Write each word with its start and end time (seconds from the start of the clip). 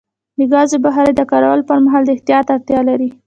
د 0.37 0.39
ګازو 0.53 0.77
بخاري 0.85 1.13
د 1.15 1.21
کارولو 1.31 1.67
پر 1.69 1.77
مهال 1.85 2.03
د 2.05 2.09
احتیاط 2.15 2.45
اړتیا 2.55 2.79
لري. 2.89 3.09